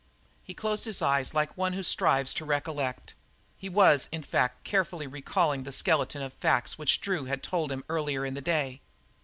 [0.43, 3.13] He closed his eyes like one who strives to recollect;
[3.55, 7.83] he was, in fact, carefully recalling the skeleton of facts which Drew had told him
[7.87, 8.81] earlier in the day.